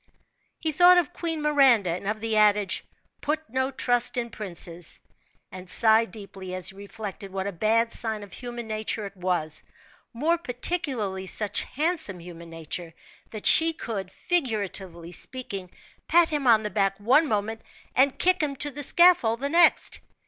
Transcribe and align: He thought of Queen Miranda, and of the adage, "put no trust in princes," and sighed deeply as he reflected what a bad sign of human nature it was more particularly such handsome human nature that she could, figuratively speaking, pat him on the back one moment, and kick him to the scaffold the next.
He 0.57 0.71
thought 0.71 0.97
of 0.97 1.13
Queen 1.13 1.43
Miranda, 1.43 1.91
and 1.91 2.07
of 2.07 2.21
the 2.21 2.35
adage, 2.35 2.83
"put 3.21 3.47
no 3.51 3.69
trust 3.69 4.17
in 4.17 4.31
princes," 4.31 4.99
and 5.51 5.69
sighed 5.69 6.09
deeply 6.09 6.55
as 6.55 6.69
he 6.69 6.75
reflected 6.75 7.31
what 7.31 7.45
a 7.45 7.51
bad 7.51 7.91
sign 7.93 8.23
of 8.23 8.33
human 8.33 8.65
nature 8.67 9.05
it 9.05 9.15
was 9.15 9.61
more 10.11 10.39
particularly 10.39 11.27
such 11.27 11.61
handsome 11.65 12.19
human 12.19 12.49
nature 12.49 12.95
that 13.29 13.45
she 13.45 13.73
could, 13.73 14.11
figuratively 14.11 15.11
speaking, 15.11 15.69
pat 16.07 16.29
him 16.29 16.47
on 16.47 16.63
the 16.63 16.71
back 16.71 16.99
one 16.99 17.27
moment, 17.27 17.61
and 17.95 18.17
kick 18.17 18.41
him 18.41 18.55
to 18.55 18.71
the 18.71 18.81
scaffold 18.81 19.39
the 19.39 19.49
next. 19.49 19.99